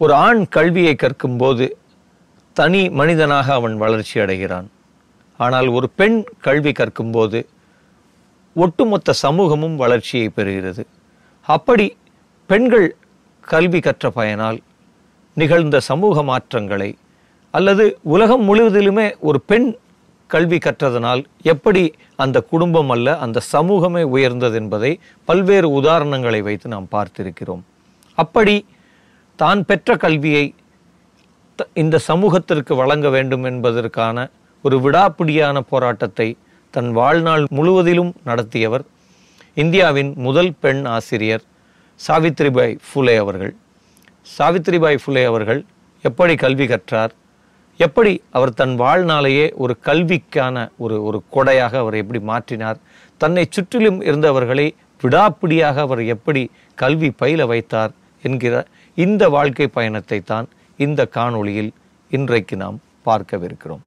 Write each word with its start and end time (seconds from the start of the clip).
ஒரு 0.00 0.12
ஆண் 0.14 0.40
கல்வியை 0.56 0.94
கற்கும் 0.94 1.36
போது 1.36 1.66
தனி 2.56 2.82
மனிதனாக 2.98 3.46
அவன் 3.54 3.76
வளர்ச்சி 3.76 4.16
அடைகிறான். 4.20 4.68
ஆனால் 5.36 5.68
ஒரு 5.76 5.86
பெண் 5.98 6.18
கல்வி 6.46 6.72
கற்கும்போது 6.72 7.40
ஒட்டுமொத்த 8.56 9.14
சமூகமும் 9.24 9.76
வளர்ச்சியை 9.76 10.28
பெறுகிறது. 10.36 10.84
அப்படி 11.46 11.86
பெண்கள் 12.50 12.86
கல்வி 13.40 13.80
கற்ற 13.80 14.12
பயனால் 14.16 14.58
நிகழ்ந்த 15.36 15.80
சமூக 15.90 16.22
மாற்றங்களை 16.22 16.90
அல்லது 17.54 17.84
உலகம் 18.14 18.46
முழுவதிலுமே 18.48 19.08
ஒரு 19.18 19.40
பெண் 19.50 19.68
கல்வி 20.26 20.58
கற்றதனால் 20.64 21.22
எப்படி 21.42 21.84
அந்த 22.16 22.38
குடும்பம் 22.52 22.90
அல்ல 22.90 23.18
அந்த 23.24 23.38
சமூகமே 23.52 24.02
உயர்ந்தது 24.14 24.56
என்பதை 24.62 24.90
பல்வேறு 25.24 25.68
உதாரணங்களை 25.80 26.40
வைத்து 26.42 26.66
நாம் 26.68 26.92
பார்த்திருக்கிறோம். 26.96 27.62
அப்படி 28.14 28.56
தான் 29.38 29.64
பெற்ற 29.64 29.96
கல்வியை 29.96 30.44
த- 31.58 31.68
இந்த 31.74 31.98
சமூகத்திற்கு 31.98 32.74
வழங்க 32.74 33.08
வேண்டும் 33.08 33.44
என்பதற்கான 33.44 34.16
ஒரு 34.64 34.76
விடாப்பிடியான 34.80 35.60
போராட்டத்தை 35.60 36.28
தன் 36.74 36.92
வாழ்நாள் 36.92 37.44
முழுவதிலும் 37.50 38.14
நடத்தியவர் 38.24 38.84
இந்தியாவின் 39.54 40.14
முதல் 40.16 40.54
பெண் 40.60 40.84
ஆசிரியர் 40.86 41.44
சாவித்ரிபாய் 42.00 42.78
ஃபுலே 42.86 43.16
அவர்கள். 43.18 43.52
சாவித்ரிபாய் 44.38 44.98
ஃபுலே 45.02 45.26
அவர்கள் 45.26 45.60
எப்படி 46.04 46.34
கல்வி 46.34 46.66
கற்றார்? 46.66 47.12
எப்படி 47.80 48.22
அவர் 48.30 48.54
தன் 48.54 48.80
வாழ்நாளையே 48.80 49.54
ஒரு 49.54 49.78
கல்விக்கான 49.84 50.68
ஒரு 50.76 51.04
ஒரு 51.04 51.22
கொடையாக 51.32 51.74
அவர் 51.74 51.94
எப்படி 51.94 52.20
மாற்றினார்? 52.26 52.78
தன்னை 53.20 53.46
சுற்றிலும் 53.50 54.00
இருந்தவர்களை 54.02 54.66
விடாப்பிடியாக 55.02 55.76
அவர் 55.78 56.04
எப்படி 56.06 56.42
கல்வி 56.78 57.10
பயில 57.10 57.46
வைத்தார் 57.46 57.92
என்கிற 58.22 58.54
இந்த 59.04 59.24
வாழ்க்கை 59.28 59.66
பயணத்தை 59.68 60.18
தான் 60.20 60.46
இந்த 60.78 61.00
காணொளியில் 61.16 61.68
இன்றைக்கு 62.10 62.54
நாம் 62.56 62.78
பார்க்கவிருக்கிறோம். 63.06 63.82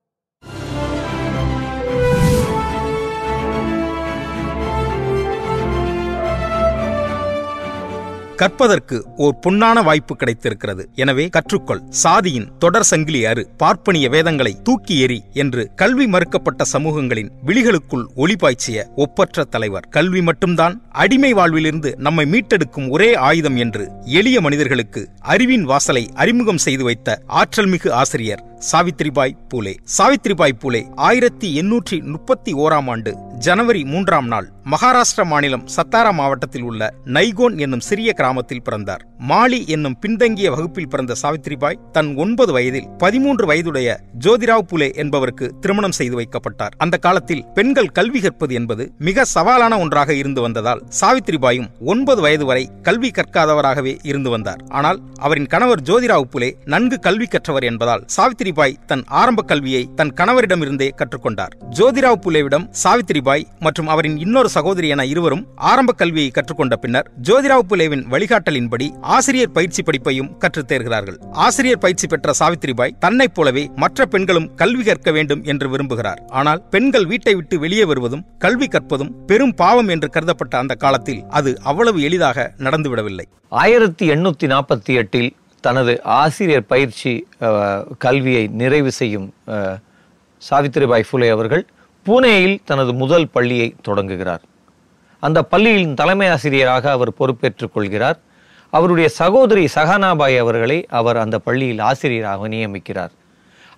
கற்பதற்கு 8.41 8.97
ஓர் 9.15 9.39
பொன்னான 9.45 9.83
வாய்ப்பு 9.83 10.15
கிடைத்திருக்கிறது. 10.15 10.89
எனவே 10.95 11.25
கற்றுக்கொள். 11.27 11.81
சாதியின் 11.89 12.47
தொடர் 12.59 12.83
சங்கிலி 12.83 13.25
அறு 13.25 13.43
பார்ப்பனிய 13.57 14.09
வேதங்களை 14.09 14.53
தூக்கி 14.63 14.95
எறி 14.99 15.19
என்று 15.33 15.71
கல்வி 15.75 16.05
மறுக்கப்பட்ட 16.05 16.65
சமூகங்களின் 16.73 17.31
விழிகளுக்குள் 17.45 18.05
ஒளிபாய்ச்சிய 18.15 18.85
ஒப்பற்ற 18.95 19.43
தலைவர். 19.43 19.87
கல்வி 19.89 20.21
மட்டும்தான் 20.21 20.81
அடிமை 20.91 21.33
வாழ்விலிருந்து 21.33 21.91
நம்மை 21.97 22.25
மீட்டெடுக்கும் 22.25 22.89
ஒரே 22.89 23.13
ஆயுதம் 23.13 23.55
என்று 23.55 23.87
எளிய 24.05 24.41
மனிதர்களுக்கு 24.41 25.03
அறிவின் 25.19 25.63
வாசலை 25.63 26.09
அறிமுகம் 26.13 26.63
செய்து 26.67 26.83
வைத்த 26.83 27.19
ஆற்றல்மிகு 27.27 27.91
ஆசிரியர் 27.91 28.43
சாவித்ரிபாய் 28.69 29.35
பூலே. 29.49 29.73
சாவித்ரிபாய் 29.97 30.59
பூலே 30.59 30.81
ஆயிரத்தி 30.95 31.61
எண்ணூற்றி 31.61 31.97
முப்பத்தி 32.03 32.53
ஓராம் 32.53 32.89
ஆண்டு 32.89 33.11
ஜனவரி 33.37 33.83
மூன்றாம் 33.83 34.27
நாள் 34.27 34.47
மகாராஷ்டிரா 34.71 35.23
மாநிலம் 35.23 35.63
சத்தாரா 35.75 36.11
மாவட்டத்தில் 36.11 36.61
உள்ள 36.61 36.89
நைகோன் 37.05 37.57
என்னும் 37.57 37.79
சிறிய 37.79 38.13
கிராமத்தில் 38.13 38.61
பிறந்தார். 38.61 39.03
மாலி 39.27 39.67
என்னும் 39.67 39.99
பின்தங்கிய 39.99 40.49
வகுப்பில் 40.51 40.87
பிறந்த 40.87 41.13
சாவித்ரிபாய் 41.21 41.79
தன் 41.91 42.15
ஒன்பது 42.15 42.51
வயதில் 42.51 42.87
பதிமூன்று 42.97 43.45
வயதுடைய 43.45 43.99
ஜோதிராவ் 44.19 44.67
புலே 44.71 44.95
என்பவருக்கு 44.95 45.53
திருமணம் 45.59 45.91
செய்து 45.91 46.15
வைக்கப்பட்டார். 46.21 46.75
அந்த 46.77 46.97
காலத்தில் 46.97 47.45
பெண்கள் 47.53 47.87
கல்வி 47.87 48.19
கற்பது 48.19 48.53
என்பது 48.53 48.91
மிக 48.99 49.25
சவாலான 49.33 49.79
ஒன்றாக 49.79 50.13
இருந்து 50.13 50.41
வந்ததால் 50.41 50.83
சாவித்ரிபாயும் 51.01 51.67
ஒன்பது 51.85 52.21
வயது 52.21 52.45
வரை 52.45 52.69
கல்வி 52.81 53.11
கற்காதவராகவே 53.11 53.97
இருந்து 54.03 54.29
வந்தார். 54.29 54.61
ஆனால் 54.69 55.01
அவரின் 55.19 55.45
கணவர் 55.45 55.81
ஜோதிராவ் 55.81 56.31
புலே 56.31 56.51
நன்கு 56.65 56.99
கல்வி 56.99 57.25
கற்றவர் 57.25 57.63
என்பதால் 57.63 58.05
சாவித்திரிபாய் 58.51 58.85
தன் 58.85 59.03
ஆரம்ப 59.07 59.41
கல்வியை 59.41 59.89
தன் 59.95 60.13
கணவரிடமிருந்தே 60.13 60.89
கற்றுக்கொண்டார். 60.95 61.53
ஜோதிராவ் 61.69 62.19
புலேவிடம் 62.25 62.73
சாவித்திரிபாய் 62.83 63.43
மற்றும் 63.59 63.87
அவரின் 63.87 64.17
இன்னொரு 64.17 64.49
சகோதரி 64.49 64.87
என 64.87 65.05
இருவரும் 65.05 65.47
ஆரம்ப 65.55 65.91
கல்வியை 65.91 66.29
கற்றுக்கொண்ட 66.29 66.75
பின்னர் 66.75 67.11
ஜோதிராவ் 67.21 67.59
புலேவின் 67.69 68.05
வழிகாட்டலின்படி 68.11 68.89
ஆசிரியர் 69.01 69.51
பயிற்சி 69.51 69.83
படிப்பையும் 69.83 70.37
கற்றுத் 70.37 70.71
தேர்கிறார்கள். 70.71 71.17
ஆசிரியர் 71.31 71.77
பயிற்சி 71.77 72.07
பெற்ற 72.07 72.33
சாவித்திரிபாய் 72.39 72.97
தன்னைப் 72.99 73.35
போலவே 73.35 73.71
மற்ற 73.75 74.05
பெண்களும் 74.05 74.55
கல்வி 74.55 74.83
கற்க 74.83 75.11
வேண்டும் 75.11 75.43
என்று 75.43 75.69
விரும்புகிறார். 75.69 76.19
ஆனால் 76.27 76.63
பெண்கள் 76.69 77.05
வீட்டை 77.05 77.35
விட்டு 77.35 77.59
வெளியே 77.59 77.83
வருவதும் 77.83 78.25
கல்வி 78.37 78.67
கற்பதும் 78.67 79.25
பெரும் 79.25 79.53
பாவம் 79.53 79.87
என்று 79.87 80.09
கருதப்பட்ட 80.09 80.57
அந்த 80.57 80.75
காலத்தில் 80.75 81.23
அது 81.29 81.59
அவ்வளவு 81.63 82.01
எளிதாக 82.01 82.53
நடந்துவிடவில்லை. 82.57 83.25
ஆயிரத்தி 83.49 84.09
எண்ணூத்தி 84.09 84.43
நாற்பத்தி 84.43 84.93
எட்டில் 84.95 85.35
தனது 85.65 85.93
ஆசிரியர் 86.21 86.69
பயிற்சி 86.71 87.11
கல்வியை 88.05 88.43
நிறைவு 88.61 88.91
செய்யும் 88.99 89.27
சாவித்திரிபாய் 90.41 91.07
ஃபுலே 91.07 91.29
அவர்கள் 91.35 91.63
பூனேயில் 92.05 92.57
தனது 92.69 92.91
முதல் 93.01 93.27
பள்ளியை 93.35 93.67
தொடங்குகிறார். 93.87 94.43
அந்த 95.23 95.39
பள்ளியின் 95.51 95.97
தலைமை 95.99 96.27
ஆசிரியராக 96.35 96.85
அவர் 96.97 97.11
பொறுப்பேற்றுக் 97.19 97.73
கொள்கிறார். 97.73 98.17
அவருடைய 98.73 99.07
சகோதரி 99.21 99.65
சஹானாபாய் 99.75 100.37
அவர்களை 100.43 100.77
அவர் 100.99 101.17
அந்த 101.23 101.37
பள்ளியில் 101.47 101.81
ஆசிரியராக 101.89 102.47
நியமிக்கிறார். 102.53 103.13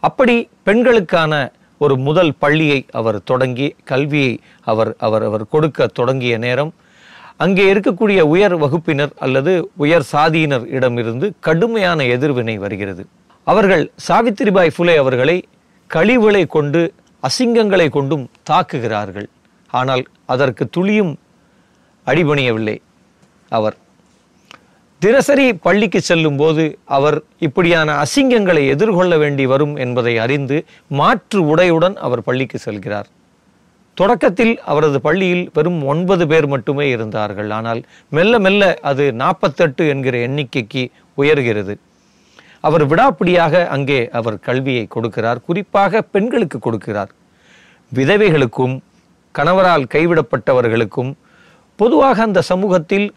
அப்படி 0.07 0.35
பெண்களுக்கான 0.67 1.33
ஒரு 1.83 1.95
முதல் 2.07 2.33
பள்ளியை 2.43 2.79
அவர் 2.99 3.17
தொடங்கி 3.31 3.67
கல்வியை 3.91 4.33
அவர் 4.71 4.91
அவர் 5.05 5.23
அவர் 5.29 5.45
கொடுக்க 5.53 5.87
தொடங்கிய 5.99 6.35
நேரம் 6.45 6.71
அங்கே 7.41 7.63
இருக்கக்கூடிய 7.73 8.19
உயர் 8.33 8.55
வகுப்பினர் 8.63 9.13
அல்லது 9.25 9.53
உயர் 9.83 10.05
சாதியினர் 10.11 10.65
இடமிருந்து 10.75 11.27
கடுமையான 11.39 12.03
எதிர்வினை 12.15 12.55
வருகிறது. 12.57 13.03
அவர்கள் 13.47 13.83
சாவித்திரிபாய் 14.07 14.73
ஃபுலே 14.75 14.95
அவர்களை 15.03 15.37
கழிவுகளை 15.89 16.43
கொண்டு 16.47 16.81
அசிங்கங்களை 17.27 17.87
கொண்டும் 17.89 18.25
தாக்குகிறார்கள். 18.49 19.27
ஆனால் 19.79 20.03
அதற்கு 20.33 20.63
துளியும் 20.69 21.13
அடிபணியவில்லை 22.07 22.77
அவர். 23.57 23.75
தினசரி 25.01 25.45
பள்ளிக்கு 25.65 25.99
செல்லும் 26.01 26.37
போது 26.41 26.63
அவர் 26.97 27.17
இப்படியான 27.47 27.95
அசிங்கங்களை 28.03 28.63
எதிர்கொள்ள 28.75 29.13
வேண்டி 29.23 29.45
வரும் 29.53 29.75
என்பதை 29.85 30.13
அறிந்து 30.25 30.57
மாற்று 30.99 31.55
உடையுடன் 31.55 31.95
அவர் 32.05 32.25
பள்ளிக்கு 32.27 32.59
செல்கிறார். 32.65 33.09
தொடக்கத்தில் 33.93 34.59
அவரது 34.59 35.01
பள்ளியில் 35.01 35.49
வெறும் 35.53 35.81
ஒன்பது 35.85 36.27
பேர் 36.27 36.47
மட்டுமே 36.47 36.89
இருந்தார்கள். 36.89 37.49
ஆனால் 37.49 37.81
மெல்ல 38.09 38.39
மெல்ல 38.39 38.77
அது 38.81 39.13
நாற்பத்தெட்டு 39.13 39.87
என்கிற 39.87 40.17
எண்ணிக்கைக்கு 40.17 40.83
உயர்கிறது. 41.17 41.73
அவர் 42.59 42.83
விடாப்பிடியாக 42.87 43.67
அங்கே 43.67 44.09
அவர் 44.11 44.39
கல்வியை 44.39 44.87
கொடுக்கிறார். 44.95 45.41
குறிப்பாக 45.45 46.01
பெண்களுக்கு 46.01 46.59
கொடுக்கிறார். 46.59 47.11
விதவைகளுக்கும் 47.91 48.75
கணவரால் 49.31 49.85
கைவிடப்பட்டவர்களுக்கும் 49.93 51.11
பொதுவாக 51.75 52.21
அந்த 52.21 52.41
சமூகத்தில் 52.41 53.13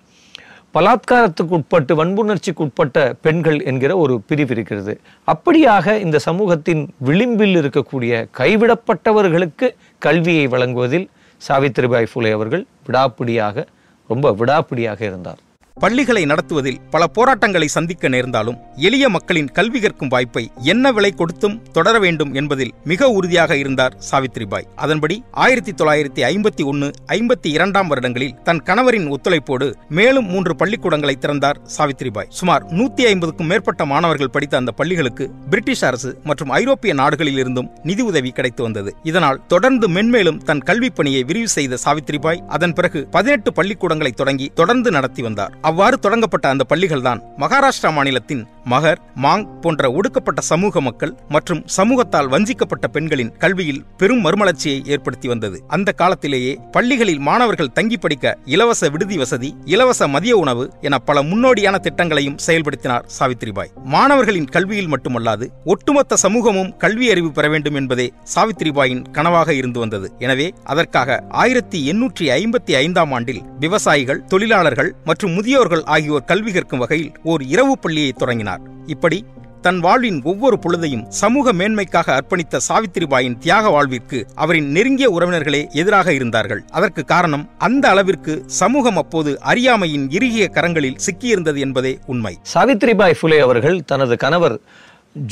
பலாத்காரத்துக்கு 0.77 1.55
உட்பட்டு 1.59 1.93
வன்புணர்ச்சிக்கு 1.99 2.63
உட்பட்ட 2.65 3.05
பெண்கள் 3.25 3.59
என்கிற 3.71 3.93
ஒரு 4.03 4.15
பிரிவு 4.29 4.53
இருக்கிறது. 4.55 4.95
அப்படியாக 5.33 5.95
இந்த 6.07 6.19
சமூகத்தின் 6.27 6.83
விளிம்பில் 7.09 7.57
இருக்கக்கூடிய 7.61 8.13
கைவிடப்பட்டவர்களுக்கு 8.41 9.69
கல்வியை 10.07 10.45
வழங்குவதில் 10.55 11.09
சாவித்திரிபாய் 11.49 12.11
ஃபுலே 12.13 12.33
அவர்கள் 12.39 12.65
விடாப்பிடியாக 12.89 13.67
ரொம்ப 14.11 14.35
விடாப்பிடியாக 14.41 15.01
இருந்தார். 15.11 15.41
பள்ளிகளை 15.81 16.25
நடத்துவதில் 16.25 16.79
பல 16.91 17.07
போராட்டங்களை 17.07 17.67
சந்திக்க 17.69 18.09
நேர்ந்தாலும் 18.09 18.59
எளிய 18.77 19.09
மக்களின் 19.09 19.49
கல்வி 19.49 19.81
கற்கும் 19.81 20.09
வாய்ப்பை 20.09 20.51
என்ன 20.63 20.93
விலை 20.93 21.11
கொடுத்தும் 21.11 21.57
தொடர 21.73 21.99
வேண்டும் 21.99 22.35
என்பதில் 22.35 22.73
மிக 22.85 23.09
உறுதியாக 23.11 23.57
இருந்தார் 23.57 23.97
சாவித்ரிபாய் 24.11 24.67
அதன்படி 24.77 25.25
ஆயிரத்தி 25.31 25.73
தொள்ளாயிரத்தி 25.73 26.23
ஐம்பத்தி 26.23 26.65
ஒன்னு 26.65 26.91
ஐம்பத்தி 27.09 27.49
இரண்டாம் 27.49 27.89
வருடங்களில் 27.89 28.43
தன் 28.43 28.63
கணவரின் 28.63 29.09
ஒத்துழைப்போடு 29.09 29.69
மேலும் 29.89 30.27
மூன்று 30.27 30.57
பள்ளிக்கூடங்களை 30.57 31.15
திறந்தார் 31.19 31.61
சாவித்ரிபாய் 31.77 32.31
சுமார் 32.31 32.65
நூத்தி 32.65 33.05
ஐம்பதுக்கும் 33.07 33.47
மேற்பட்ட 33.47 33.85
மாணவர்கள் 33.87 34.31
படித்த 34.31 34.57
அந்த 34.57 34.73
பள்ளிகளுக்கு 34.73 35.31
பிரிட்டிஷ் 35.51 35.85
அரசு 35.85 36.13
மற்றும் 36.25 36.49
ஐரோப்பிய 36.49 36.95
நாடுகளில் 36.95 37.39
இருந்தும் 37.39 37.71
நிதி 37.83 38.03
உதவி 38.03 38.31
கிடைத்து 38.31 38.63
வந்தது. 38.63 38.93
இதனால் 39.03 39.47
தொடர்ந்து 39.47 39.89
மென்மேலும் 39.89 40.43
தன் 40.45 40.63
கல்விப் 40.63 40.97
பணியை 40.97 41.23
விரிவு 41.23 41.49
செய்த 41.49 41.79
சாவித்ரிபாய் 41.85 42.45
அதன் 42.49 42.73
பிறகு 42.73 43.09
பதினெட்டு 43.11 43.53
பள்ளிக்கூடங்களை 43.53 44.15
தொடங்கி 44.15 44.51
தொடர்ந்து 44.55 44.91
நடத்தி 44.91 45.23
வந்தார். 45.23 45.65
அவ்வாறு 45.69 45.97
தொடங்கப்பட்ட 46.05 46.47
அந்த 46.53 46.65
பள்ளிகள் 46.71 47.05
தான் 47.07 47.21
மகாராஷ்டிரா 47.43 47.91
மாநிலத்தின் 47.97 48.43
மகர் 48.73 49.01
மாங் 49.25 49.45
போன்ற 49.63 49.91
ஒடுக்கப்பட்ட 49.99 50.41
சமூக 50.51 50.81
மக்கள் 50.87 51.13
மற்றும் 51.35 51.61
சமூகத்தால் 51.77 52.31
வஞ்சிக்கப்பட்ட 52.33 52.87
பெண்களின் 52.95 53.33
கல்வியில் 53.43 53.83
பெரும் 54.01 54.23
மறுமலர்ச்சியை 54.25 54.79
ஏற்படுத்தி 54.95 55.29
வந்தது. 55.29 55.57
அந்த 55.69 55.91
காலத்திலேயே 56.01 56.53
பள்ளிகளில் 56.77 57.23
மாணவர்கள் 57.29 57.73
தங்கி 57.79 57.99
படிக்க 58.05 58.35
இலவச 58.55 58.91
விடுதி 58.95 59.17
வசதி 59.23 59.51
இலவச 59.75 60.09
மதிய 60.15 60.37
உணவு 60.37 60.65
என 60.81 60.99
பல 60.99 61.23
முன்னோடியான 61.23 61.79
திட்டங்களையும் 61.79 62.39
செயல்படுத்தினார் 62.47 63.07
சாவித்ரிபாய் 63.19 63.73
மாணவர்களின் 63.95 64.51
கல்வியில் 64.57 64.93
மட்டுமல்லாது 64.95 65.49
ஒட்டுமொத்த 65.65 66.19
சமூகமும் 66.25 66.73
கல்வி 66.85 67.09
அறிவு 67.11 67.31
பெற 67.33 67.49
வேண்டும் 67.49 67.79
என்பதே 67.83 68.09
சாவித்ரிபாயின் 68.35 69.05
கனவாக 69.19 69.49
இருந்து 69.51 69.79
வந்தது. 69.79 70.09
எனவே 70.19 70.49
அதற்காக 70.65 71.19
ஆயிரத்தி 71.43 71.81
எண்ணூற்றி 71.93 72.27
ஐம்பத்தி 72.41 72.75
ஐந்தாம் 72.83 73.13
ஆண்டில் 73.13 73.43
விவசாயிகள் 73.61 74.25
தொழிலாளர்கள் 74.25 74.93
மற்றும் 75.05 75.33
முதிய 75.33 75.56
முதியோர்கள் 75.57 75.85
ஆகியோர் 75.95 76.25
கல்வி 76.31 76.53
கற்கும் 76.53 76.81
வகையில் 76.81 77.13
ஓர் 77.33 77.43
இரவு 77.53 77.75
பள்ளியை 77.83 78.11
தொடங்கினார். 78.21 78.63
இப்படி 78.95 79.19
தன் 79.65 79.79
வாழ்வின் 79.85 80.19
ஒவ்வொரு 80.31 80.57
பொழுதையும் 80.65 81.05
சமூக 81.21 81.53
மேன்மைக்காக 81.61 82.09
அர்ப்பணித்த 82.17 82.61
சாவித்திரிபாயின் 82.67 83.37
தியாக 83.45 83.71
வாழ்விற்கு 83.75 84.19
அவரின் 84.45 84.69
நெருங்கிய 84.75 85.09
உறவினர்களே 85.17 85.61
எதிராக 85.81 86.13
இருந்தார்கள். 86.19 86.61
அதற்கு 86.79 87.05
காரணம் 87.13 87.45
அந்த 87.69 87.85
அளவிற்கு 87.93 88.35
சமூகம் 88.61 89.01
அப்போது 89.03 89.33
அறியாமையின் 89.53 90.07
இறுகிய 90.17 90.47
கரங்களில் 90.57 91.01
சிக்கியிருந்தது 91.07 91.63
என்பதே 91.67 91.93
உண்மை. 92.15 92.35
சாவித்ரிபாய் 92.55 93.19
ஃபுலே 93.21 93.39
அவர்கள் 93.47 93.79
தனது 93.93 94.17
கணவர் 94.25 94.57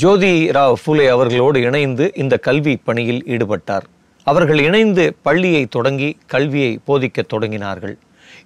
ஜோதி 0.03 0.33
ராவ் 0.57 0.79
ஃபுலே 0.83 1.07
அவர்களோடு 1.15 1.61
இணைந்து 1.69 2.07
இந்த 2.23 2.37
கல்வி 2.49 2.75
பணியில் 2.89 3.23
ஈடுபட்டார். 3.35 3.85
அவர்கள் 4.27 4.63
இணைந்து 4.69 5.05
பள்ளியை 5.27 5.65
தொடங்கி 5.77 6.11
கல்வியை 6.33 6.73
போதிக்க 6.87 7.27
தொடங்கினார்கள். 7.33 7.95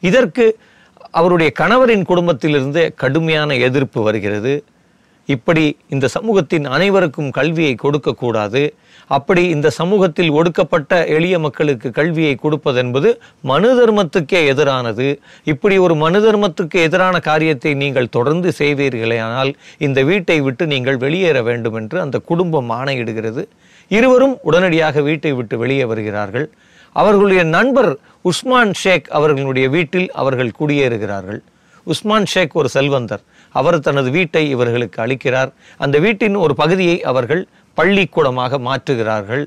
இதற்கு 0.09 0.45
அவருடைய 1.17 1.51
கணவரின் 1.59 2.09
குடும்பத்திலிருந்து 2.09 2.81
கடுமையான 3.03 3.55
எதிர்ப்பு 3.67 3.99
வருகிறது. 4.03 4.53
இப்படி 5.33 5.63
இந்த 5.93 6.05
சமூகத்தின் 6.13 6.65
அனைவருக்கும் 6.75 7.31
கல்வியை 7.31 7.73
கொடுக்கக்கூடாது 7.81 8.61
அப்படி 9.15 9.41
இந்த 9.55 9.67
சமூகத்தில் 9.77 10.31
ஒடுக்கப்பட்ட 10.39 10.91
எளிய 11.15 11.35
மக்களுக்கு 11.39 11.87
கல்வியை 11.97 12.33
கொடுப்பதென்பது 12.43 13.09
மனு 13.49 13.69
தர்மத்துக்கே 13.79 14.39
எதிரானது. 14.51 15.07
இப்படி 15.51 15.75
ஒரு 15.85 15.95
மனு 16.03 16.19
தர்மத்துக்கு 16.25 16.77
எதிரான 16.87 17.19
காரியத்தை 17.29 17.73
நீங்கள் 17.83 18.13
தொடர்ந்து 18.17 18.51
செய்வீர்களேயானால் 18.59 19.51
இந்த 19.87 20.01
வீட்டை 20.09 20.37
விட்டு 20.47 20.65
நீங்கள் 20.73 21.01
வெளியேற 21.05 21.41
வேண்டும் 21.49 21.77
என்று 21.81 21.99
அந்த 22.05 22.19
குடும்பம் 22.31 22.71
ஆணையிடுகிறது. 22.79 23.43
இருவரும் 23.97 24.35
உடனடியாக 24.49 25.01
வீட்டை 25.01 25.33
விட்டு 25.33 25.57
வெளியே 25.57 25.85
வருகிறார்கள். 25.93 26.47
அவர்களுடைய 26.93 27.43
நண்பர் 27.43 27.97
உஸ்மான் 28.21 28.73
ஷேக் 28.73 29.09
அவர்களுடைய 29.09 29.69
வீட்டில் 29.69 30.11
அவர்கள் 30.11 30.51
குடியேறுகிறார்கள். 30.59 31.39
உஸ்மான் 31.83 32.25
ஷேக் 32.25 32.55
ஒரு 32.55 32.69
செல்வந்தர். 32.69 33.21
அவர் 33.49 33.79
தனது 33.79 34.09
வீட்டை 34.09 34.49
இவர்களுக்கு 34.49 35.01
அளிக்கிறார். 35.01 35.51
அந்த 35.77 35.99
வீட்டின் 35.99 36.35
ஒரு 36.35 36.55
பகுதியை 36.55 37.03
அவர்கள் 37.03 37.47
பள்ளிக்கூடமாக 37.73 38.57
மாற்றுகிறார்கள். 38.57 39.45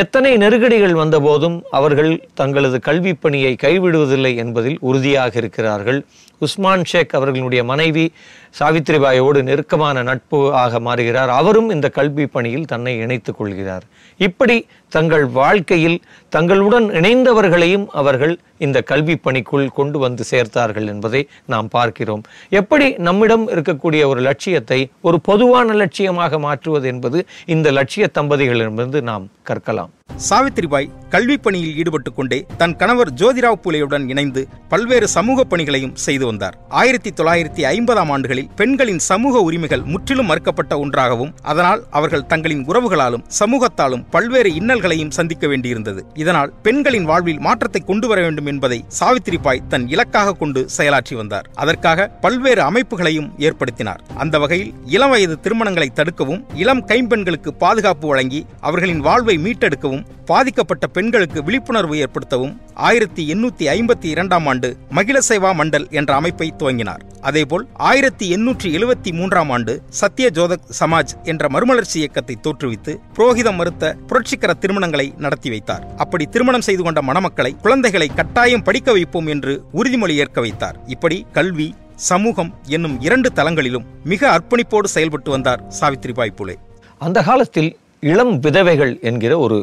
எத்தனை 0.00 0.36
நெருக்கடிகள் 0.36 0.94
வந்தபோதும் 0.94 1.62
அவர்கள் 1.70 2.12
தங்களது 2.34 2.78
கல்வி 2.80 3.14
பணியை 3.14 3.56
கைவிடுவதில்லை 3.62 4.36
என்பதில் 4.36 4.78
உறுதியாக 4.80 5.36
இருக்கிறார்கள். 5.36 6.04
உஸ்மான் 6.38 6.84
ஷேக் 6.84 7.14
அவர்களுடைய 7.14 7.64
மனைவி 7.64 8.12
சாவித்ரிபாயோடு 8.60 9.42
நெருக்கமான 9.42 10.02
நட்பு 10.02 10.38
ஆக 10.52 10.80
மாறுகிறார். 10.80 11.28
அவரும் 11.28 11.70
இந்த 11.70 11.88
கல்வி 11.88 12.26
பணியில் 12.26 12.64
தன்னை 12.64 12.98
இணைத்துக் 12.98 13.36
கொள்கிறார். 13.36 13.84
இப்படி 14.16 14.66
தங்கள் 14.88 15.26
வாழ்க்கையில் 15.26 16.02
தங்களுடன் 16.28 16.88
இணைந்தவர்களையும் 16.90 17.86
அவர்கள் 17.86 18.38
இந்த 18.58 18.82
கல்வி 18.82 19.16
பணிக்குள் 19.16 19.68
கொண்டு 19.68 19.98
வந்து 19.98 20.24
சேர்த்தார்கள் 20.30 20.86
என்பதை 20.86 21.28
நாம் 21.46 21.68
பார்க்கிறோம். 21.68 22.22
எப்படி 22.48 22.94
நம்மிடம் 22.96 23.48
இருக்கக்கூடிய 23.48 24.06
ஒரு 24.06 24.20
லட்சியத்தை 24.20 24.90
ஒரு 25.00 25.20
பொதுவான 25.20 25.74
லட்சியமாக 25.74 26.38
மாற்றுவது 26.38 26.88
என்பது 26.88 27.26
இந்த 27.46 27.70
லட்சிய 27.70 28.10
தம்பதிகளிடமிருந்து 28.18 29.00
நாம் 29.00 29.30
கற்கலாம். 29.48 29.81
சாவித்திரிபாய் 30.30 30.90
கல்வி 31.10 31.36
பணியில் 31.36 31.76
ஈடுபட்டுக் 31.76 32.16
கொண்டே 32.16 32.46
தன் 32.58 32.76
கணவர் 32.76 33.12
ஜோதிராவ் 33.12 33.60
பூலேயுடன் 33.64 34.08
இணைந்து 34.08 34.48
பல்வேறு 34.68 35.08
சமூக 35.08 35.44
பணிகளையும் 35.44 35.94
செய்து 35.94 36.26
வந்தார். 36.26 36.56
ஆயிரத்தி 36.68 37.10
தொள்ளாயிரத்தி 37.10 37.62
ஐம்பதாம் 37.62 38.10
ஆண்டுகளில் 38.10 38.48
பெண்களின் 38.56 38.98
சமூக 38.98 39.40
உரிமைகள் 39.40 39.82
முற்றிலும் 39.82 40.28
மறுக்கப்பட்ட 40.30 40.78
ஒன்றாகவும் 40.78 41.34
அதனால் 41.42 41.82
அவர்கள் 41.90 42.26
தங்களின் 42.26 42.64
உறவுகளாலும் 42.64 43.24
சமூகத்தாலும் 43.40 44.04
பல்வேறு 44.10 44.50
இன்னல்களையும் 44.50 45.10
சந்திக்க 45.10 45.46
வேண்டியிருந்தது. 45.46 46.02
இதனால் 46.14 46.52
பெண்களின் 46.62 47.04
வாழ்வில் 47.04 47.38
மாற்றத்தை 47.38 47.80
கொண்டு 47.80 48.08
வர 48.08 48.20
வேண்டும் 48.20 48.46
என்பதை 48.46 48.84
சாவித்திரிபாய் 49.00 49.66
தன் 49.68 49.88
இலக்காக 49.88 50.32
கொண்டு 50.32 50.68
செயலாற்றி 50.78 51.14
வந்தார். 51.14 51.48
அதற்காக 51.54 52.08
பல்வேறு 52.20 52.62
அமைப்புகளையும் 52.62 53.30
ஏற்படுத்தினார். 53.38 54.00
அந்த 54.16 54.38
வகையில் 54.38 54.72
இளம் 54.86 55.10
வயது 55.10 55.38
திருமணங்களை 55.42 55.88
தடுக்கவும் 55.94 56.44
இளம் 56.54 56.86
கைம்பெண்களுக்கு 56.86 57.48
பாதுகாப்பு 57.48 58.08
வழங்கி 58.08 58.46
அவர்களின் 58.60 59.00
வாழ்வை 59.00 59.38
மீட்டெடுக்கவும் 59.72 60.24
பாதிக்கப்பட்ட 60.30 60.86
பெண்களுக்கு 60.86 61.38
விழிப்புணர்வு 61.42 61.94
ஏற்படுத்தவும் 62.04 62.54
ஆயிரத்தி 62.88 63.22
எண்ணூத்தி 63.32 63.64
ஐம்பத்தி 63.76 64.08
இரண்டாம் 64.14 64.46
ஆண்டு 64.46 64.68
மகிழ 64.90 65.18
சேவா 65.28 65.50
மண்டல் 65.60 65.86
என்ற 65.90 66.10
அமைப்பை 66.14 66.48
துவங்கினார். 66.60 67.02
அதேபோல் 67.20 67.64
ஆயிரத்தி 67.90 68.26
எண்ணூற்றி 68.36 68.68
எழுபத்தி 68.78 69.10
மூன்றாம் 69.18 69.50
ஆண்டு 69.50 69.72
சத்திய 70.00 70.28
ஜோதக் 70.38 70.68
சமாஜ் 70.80 71.12
என்ற 71.24 71.48
மறுமலர்ச்சி 71.48 71.98
இயக்கத்தை 72.02 72.36
தோற்றுவித்து 72.46 72.94
புரோகிதம் 73.18 73.58
மறுத்த 73.60 73.94
புரட்சிகர 74.06 74.52
திருமணங்களை 74.62 75.06
நடத்தி 75.24 75.50
வைத்தார். 75.50 75.84
அப்படி 75.96 76.26
திருமணம் 76.26 76.66
செய்து 76.68 76.82
கொண்ட 76.82 77.02
மணமக்களை 77.02 77.52
குழந்தைகளை 77.66 78.08
கட்டாயம் 78.14 78.66
படிக்க 78.68 78.90
வைப்போம் 78.92 79.26
என்று 79.26 79.54
உறுதிமொழி 79.80 80.16
ஏற்க 80.24 80.40
வைத்தார். 80.40 80.78
இப்படி 80.86 81.18
கல்வி 81.38 81.68
சமூகம் 82.10 82.50
என்னும் 82.66 83.00
இரண்டு 83.00 83.28
தளங்களிலும் 83.34 83.88
மிக 84.04 84.20
அர்ப்பணிப்போடு 84.36 84.88
செயல்பட்டு 84.96 85.30
வந்தார் 85.30 85.62
சாவித்ரிபாய் 85.80 86.36
புலே. 86.38 86.56
அந்த 86.98 87.18
காலத்தில் 87.28 87.70
இளம் 88.02 88.32
விதவைகள் 88.44 88.92
என்கிற 89.08 89.32
ஒரு 89.44 89.58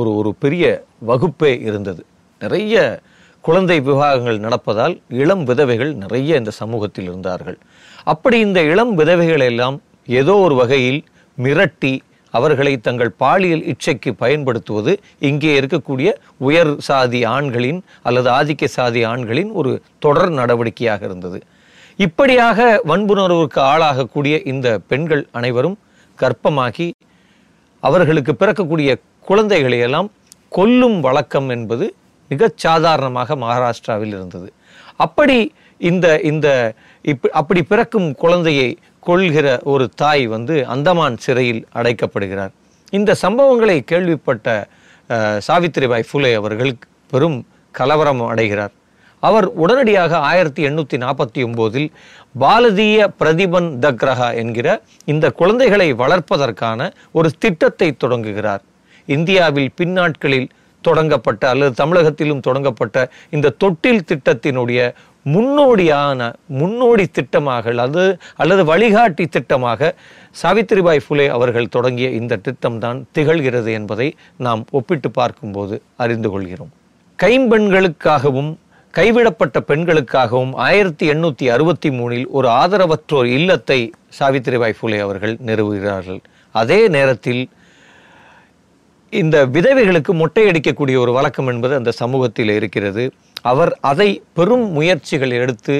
ஒரு 0.00 0.10
ஒரு 0.18 0.30
பெரிய 0.42 0.64
வகுப்பே 1.08 1.50
இருந்தது. 1.68 2.02
நிறைய 2.42 2.74
குழந்தை 3.44 3.76
விவாகங்கள் 3.88 4.38
நடப்பதால் 4.44 4.94
இளம் 5.22 5.42
விதவைகள் 5.50 5.92
நிறைய 6.02 6.38
இந்த 6.40 6.52
சமூகத்தில் 6.60 7.06
இருந்தார்கள். 7.10 7.58
அப்படி 8.12 8.36
இந்த 8.46 8.60
இளம் 8.72 8.92
விதவைகள் 9.00 9.44
எல்லாம் 9.50 9.76
ஏதோ 10.20 10.34
ஒரு 10.46 10.54
வகையில் 10.60 11.00
மிரட்டி 11.38 11.92
அவர்களை 12.34 12.72
தங்கள் 12.86 13.12
பாலியல் 13.22 13.64
இச்சைக்கு 13.72 14.10
பயன்படுத்துவது 14.22 14.92
இங்கே 15.28 15.52
இருக்கக்கூடிய 15.60 16.08
உயர் 16.48 16.72
சாதி 16.88 17.20
ஆண்களின் 17.36 17.80
அல்லது 18.08 18.28
ஆதிக்க 18.38 18.64
சாதி 18.78 19.02
ஆண்களின் 19.12 19.50
ஒரு 19.60 19.72
தொடர் 20.04 20.32
நடவடிக்கையாக 20.40 21.02
இருந்தது. 21.08 21.40
இப்படியாக 21.98 22.58
வன்புணர்வுக்கு 22.92 23.60
ஆளாகக்கூடிய 23.72 24.34
இந்த 24.52 24.70
பெண்கள் 24.92 25.24
அனைவரும் 25.38 25.76
கர்ப்பமாகி 26.18 26.88
அவர்களுக்கு 27.86 28.32
பிறக்கக்கூடிய 28.34 28.90
குழந்தைகளையெல்லாம் 29.26 30.08
கொல்லும் 30.52 31.00
வழக்கம் 31.00 31.48
என்பது 31.50 31.86
மிகச் 32.30 32.56
சாதாரணமாக 32.56 33.36
மகாராஷ்டிராவில் 33.36 34.14
இருந்தது. 34.14 34.48
அப்படி 34.96 35.38
இந்த 35.80 36.06
இந்த 36.22 36.48
இப் 37.04 37.26
அப்படி 37.32 37.62
பிறக்கும் 37.62 38.14
குழந்தையை 38.14 38.68
கொள்கிற 39.06 39.60
ஒரு 39.64 39.88
தாய் 39.94 40.26
வந்து 40.26 40.66
அந்தமான் 40.66 41.16
சிறையில் 41.16 41.62
அடைக்கப்படுகிறார். 41.74 42.52
இந்த 42.92 43.16
சம்பவங்களை 43.22 43.84
கேள்விப்பட்ட 43.84 44.48
அஹ், 45.10 45.38
சாவித்திரிபாய் 45.46 46.08
ஃபுலே 46.08 46.34
அவர்கள் 46.34 46.72
பெரும் 47.10 47.36
கலவரம் 47.74 48.22
அடைகிறார். 48.26 48.72
அவர் 49.22 49.46
உடனடியாக 49.54 50.18
ஆயிரத்தி 50.30 50.62
எண்ணூற்றி 50.68 50.96
நாற்பத்தி 51.04 51.40
ஒம்போதில் 51.46 51.88
பாலதிய 52.38 53.08
பிரதிபன் 53.20 53.70
தக்ரஹா 53.84 54.34
என்கிற 54.34 54.68
இந்த 55.04 55.30
குழந்தைகளை 55.30 55.88
வளர்ப்பதற்கான 55.92 56.90
ஒரு 57.12 57.30
திட்டத்தை 57.38 57.88
தொடங்குகிறார். 57.96 58.62
இந்தியாவில் 59.08 59.70
பின்னாட்களில் 59.74 60.48
தொடங்கப்பட்ட 60.84 61.48
அல்லது 61.48 61.72
தமிழகத்திலும் 61.82 62.42
தொடங்கப்பட்ட 62.46 62.96
இந்த 63.30 63.54
தொட்டில் 63.62 64.06
திட்டத்தினுடைய 64.10 64.80
முன்னோடியான 65.34 66.20
முன்னோடி 66.58 67.04
திட்டமாக 67.18 67.64
அல்லது 67.72 68.04
அல்லது 68.36 68.64
வழிகாட்டி 68.64 69.24
திட்டமாக 69.36 69.90
சாவித்திரிபாய் 70.42 71.02
ஃபுலே 71.04 71.26
அவர்கள் 71.36 71.72
தொடங்கிய 71.76 72.08
இந்த 72.10 72.38
திட்டம்தான் 72.46 72.98
திகழ்கிறது 73.18 73.72
என்பதை 73.72 74.08
நாம் 74.36 74.62
ஒப்பிட்டு 74.70 75.10
பார்க்கும்போது 75.10 75.82
அறிந்து 75.96 76.30
கொள்கிறோம். 76.30 76.72
கைம்பெண்களுக்காகவும் 77.18 78.52
கைவிடப்பட்ட 78.96 79.58
பெண்களுக்காகவும் 79.60 80.52
ஆயிரத்தி 80.66 81.06
எண்ணூற்றி 81.12 81.46
அறுபத்தி 81.54 81.88
மூணில் 81.90 82.26
ஒரு 82.38 82.48
ஆதரவற்றோர் 82.62 83.28
இல்லத்தை 83.38 83.78
சாவித்திரிபாய் 84.18 84.78
பூலே 84.80 84.98
அவர்கள் 84.98 85.34
நிறுவுகிறார்கள். 85.48 86.20
அதே 86.54 86.78
நேரத்தில் 86.96 87.42
இந்த 89.22 89.36
விதவைகளுக்கு 89.56 90.12
மொட்டையடிக்கக்கூடிய 90.22 90.96
ஒரு 91.02 91.12
வழக்கம் 91.12 91.46
என்பது 91.46 91.74
அந்த 91.74 91.90
சமூகத்தில் 92.02 92.52
இருக்கிறது. 92.58 93.04
அவர் 93.52 93.72
அதை 93.90 94.08
பெரும் 94.38 94.66
முயற்சிகள் 94.70 95.36
எடுத்து 95.42 95.76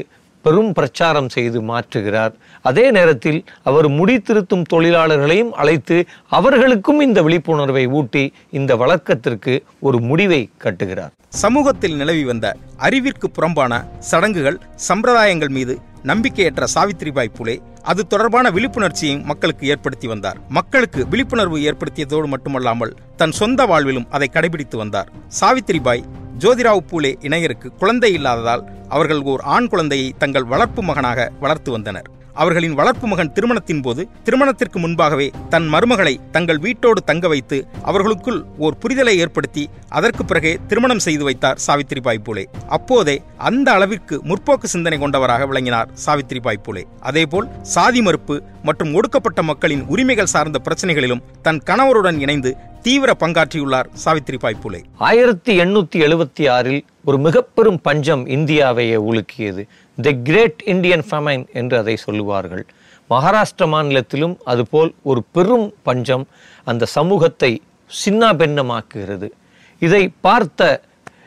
பெரும் 0.47 0.73
பிரச்சாரம் 0.79 1.31
செய்து 1.37 1.59
மாற்றுகிறார். 1.71 2.35
அதே 2.71 2.85
நேரத்தில் 2.97 3.41
அவர் 3.69 3.88
முடி 3.99 4.17
திருத்தும் 4.19 4.65
தொழிலாளர்களையும் 4.73 5.53
அழைத்து 5.62 5.97
அவர்களுக்கும் 6.38 7.00
இந்த 7.07 7.23
விழிப்புணர்வை 7.26 7.85
ஊட்டி 8.00 8.25
இந்த 8.59 8.73
வழக்கத்திற்கு 8.83 9.55
ஒரு 9.87 10.00
முடிவை 10.09 10.43
கட்டுகிறார். 10.65 11.12
சமூகத்தில் 11.43 11.97
நிலவி 12.03 12.25
வந்த 12.31 12.47
அறிவிற்கு 12.87 13.29
புறம்பான 13.31 13.83
சடங்குகள் 14.11 14.59
சம்பிரதாயங்கள் 14.88 15.53
மீது 15.59 15.76
நம்பிக்கையற்ற 16.11 16.65
சாவித்திரிபாய் 16.75 17.37
புலே 17.38 17.55
அது 17.91 18.03
தொடர்பான 18.12 18.47
விழிப்புணர்ச்சியை 18.57 19.17
மக்களுக்கு 19.31 19.65
ஏற்படுத்தி 19.73 20.07
வந்தார். 20.12 20.38
மக்களுக்கு 20.59 21.00
விழிப்புணர்வு 21.12 21.59
ஏற்படுத்தியதோடு 21.69 22.29
மட்டுமல்லாமல் 22.35 22.95
தன் 23.21 23.35
சொந்த 23.41 23.67
வாழ்விலும் 23.73 24.09
அதை 24.17 24.29
கடைபிடித்து 24.33 24.76
வந்தார். 24.76 25.11
சாவித்திரிபாய் 25.41 26.05
ஜோதிராவ் 26.43 26.88
பூலே 26.90 27.11
இணையருக்கு 27.21 27.69
குழந்தை 27.78 28.12
இல்லாததால் 28.12 28.64
அவர்கள் 28.88 29.23
ஓர் 29.23 29.40
ஆண் 29.55 29.69
குழந்தையை 29.69 30.14
தங்கள் 30.19 30.45
வளர்ப்பு 30.45 30.83
மகனாக 30.83 31.33
வளர்த்து 31.40 31.71
வந்தனர். 31.71 32.09
அவர்களின் 32.35 32.75
வளர்ப்பு 32.75 33.07
மகன் 33.07 33.33
திருமணத்தின் 33.33 33.81
போது 33.83 34.09
திருமணத்திற்கு 34.25 34.78
முன்பாகவே 34.78 35.31
தன் 35.49 35.69
மருமகளை 35.73 36.16
தங்கள் 36.31 36.59
வீட்டோடு 36.59 37.05
தங்க 37.05 37.28
வைத்து 37.28 37.59
அவர்களுக்குள் 37.83 38.45
ஓர் 38.59 38.76
புரிதலை 38.83 39.14
ஏற்படுத்தி 39.16 39.71
அதற்கு 39.88 40.25
பிறகே 40.25 40.59
திருமணம் 40.66 40.99
செய்து 40.99 41.25
வைத்தார் 41.25 41.61
சாவித்திரிபாய் 41.66 42.25
பூலே. 42.25 42.45
அப்போதே 42.69 43.23
அந்த 43.37 43.73
அளவிற்கு 43.73 44.21
முற்போக்கு 44.25 44.64
சிந்தனை 44.64 44.99
கொண்டவராக 44.99 45.47
விளங்கினார் 45.47 45.88
சாவித்திரிபாய் 46.07 46.62
பூலே. 46.62 46.85
அதேபோல் 47.00 47.49
சாதி 47.62 48.02
மறுப்பு 48.02 48.43
மற்றும் 48.62 48.95
ஒடுக்கப்பட்ட 48.95 49.43
மக்களின் 49.43 49.87
உரிமைகள் 49.87 50.33
சார்ந்த 50.35 50.61
பிரச்சனைகளிலும் 50.64 51.25
தன் 51.43 51.62
கணவருடன் 51.71 52.19
இணைந்து 52.19 52.57
தீவிர 52.87 53.12
பங்காற்றியுள்ளார் 53.21 53.88
சாவித்திரிபாய் 54.02 54.59
புலே 54.62 54.81
ஆயிரத்தி 55.07 55.52
எண்ணூத்தி 55.62 55.99
எழுபத்தி 56.07 56.45
ஆறில் 56.50 56.83
ஒரு 57.05 57.19
மிகப்பெரும் 57.19 57.78
பஞ்சம் 57.87 58.23
இந்தியாவையே 58.26 58.99
உலுக்கியது. 59.09 59.62
தி 60.05 60.12
கிரேட் 60.28 60.61
இந்தியன் 60.64 61.05
ஃபமைன் 61.09 61.45
என்று 61.61 61.76
அதை 61.78 61.97
சொல்லுவார்கள். 61.97 62.62
மகாராஷ்டிர 63.11 63.66
மாநிலத்திலும் 63.73 64.37
அதுபோல் 64.45 64.93
ஒரு 65.02 65.23
பெரும் 65.33 65.66
பஞ்சம் 65.83 66.26
அந்த 66.64 66.87
சமூகத்தை 66.97 67.50
சின்னாபின்னமாக்குகிறது. 67.90 69.31
இதை 69.78 70.02
பார்த்த 70.21 70.71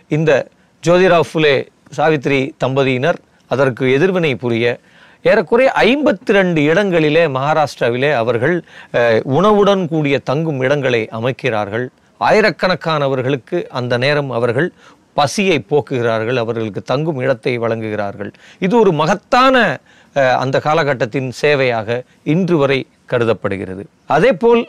இந்த 0.07 0.31
ஜோதிராவ் 0.83 1.29
ஃபுலே 1.31 1.55
சாவித்ரி 1.97 2.41
தம்பதியினர் 2.63 3.19
அதற்கு 3.47 3.85
எதிர்வினை 3.97 4.33
புரிய 4.45 4.79
ஏறக்குறைய 5.27 5.69
ஐம்பத்தி 5.85 6.31
ரெண்டு 6.37 6.59
இடங்களிலே 6.71 7.23
மகாராஷ்டிராவிலே 7.37 8.11
அவர்கள் 8.19 8.53
உணவுடன் 9.37 9.83
கூடிய 9.91 10.15
தங்கும் 10.29 10.61
இடங்களை 10.65 11.01
அமைக்கிறார்கள். 11.17 11.85
ஆயிரக்கணக்கானவர்களுக்கு 12.27 13.57
அந்த 13.79 13.93
நேரம் 14.03 14.31
அவர்கள் 14.37 14.69
பசியை 15.19 15.57
போக்குகிறார்கள் 15.71 16.37
அவர்களுக்கு 16.43 16.81
தங்கும் 16.91 17.19
இடத்தை 17.23 17.53
வழங்குகிறார்கள். 17.63 18.31
இது 18.65 18.73
ஒரு 18.79 18.91
மகத்தான 19.01 19.55
அந்த 20.43 20.57
காலகட்டத்தின் 20.67 21.29
சேவையாக 21.41 21.99
இன்று 22.33 22.55
வரை 22.61 22.79
கருதப்படுகிறது. 23.11 23.83
அதேபோல் 24.15 24.63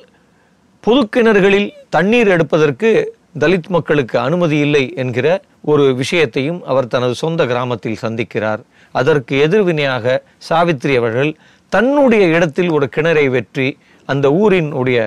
பொது 0.87 1.03
கிணறுகளில் 1.15 1.71
தண்ணீர் 1.97 2.33
எடுப்பதற்கு 2.35 2.91
தலித் 3.43 3.71
மக்களுக்கு 3.77 4.17
அனுமதி 4.27 4.59
இல்லை 4.67 4.85
என்கிற 5.03 5.27
ஒரு 5.73 5.85
விஷயத்தையும் 6.03 6.61
அவர் 6.73 6.93
தனது 6.95 7.15
சொந்த 7.23 7.41
கிராமத்தில் 7.51 8.03
சந்திக்கிறார். 8.05 8.63
அதற்கு 8.95 9.35
எதிர்வினையாக 9.41 10.15
சாவித்ரி 10.49 10.95
அவர்கள் 10.97 11.31
தன்னுடைய 11.73 12.25
இடத்தில் 12.27 12.71
ஒரு 12.71 12.87
கிணறை 12.97 13.27
வெற்றி 13.31 13.69
அந்த 14.09 14.27
ஊரின் 14.33 14.71
உடைய 14.73 15.01